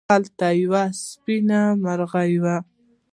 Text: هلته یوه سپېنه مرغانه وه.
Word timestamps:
هلته 0.11 0.47
یوه 0.63 0.83
سپېنه 1.03 1.61
مرغانه 1.83 2.37
وه. 2.43 2.57